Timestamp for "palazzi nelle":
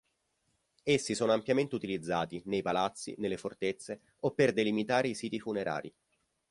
2.63-3.37